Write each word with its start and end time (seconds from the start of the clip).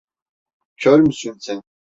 Kör 0.75 0.99
müsün 0.99 1.37
sen? 1.39 1.61